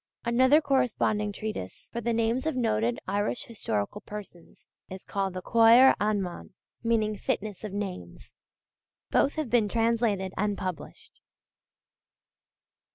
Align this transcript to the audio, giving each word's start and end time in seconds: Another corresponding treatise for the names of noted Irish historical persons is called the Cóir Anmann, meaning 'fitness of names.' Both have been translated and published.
Another 0.25 0.61
corresponding 0.61 1.31
treatise 1.31 1.87
for 1.93 2.01
the 2.01 2.11
names 2.11 2.47
of 2.47 2.55
noted 2.55 2.97
Irish 3.07 3.43
historical 3.43 4.01
persons 4.01 4.67
is 4.89 5.03
called 5.03 5.35
the 5.35 5.43
Cóir 5.43 5.93
Anmann, 5.99 6.55
meaning 6.83 7.15
'fitness 7.15 7.63
of 7.63 7.71
names.' 7.71 8.33
Both 9.11 9.35
have 9.35 9.51
been 9.51 9.69
translated 9.69 10.33
and 10.35 10.57
published. 10.57 11.21